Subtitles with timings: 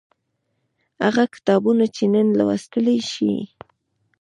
[1.03, 3.35] هغه کتابونه چې نن لوستلای شئ